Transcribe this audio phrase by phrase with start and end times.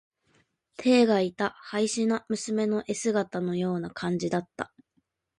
[0.77, 4.73] てえがいた、稗史的な娘の絵姿のような感じだった。